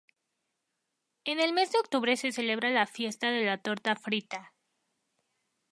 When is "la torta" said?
3.45-3.95